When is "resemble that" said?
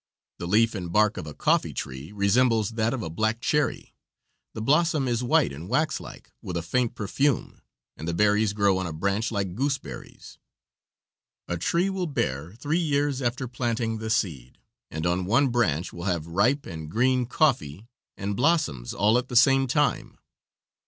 2.11-2.91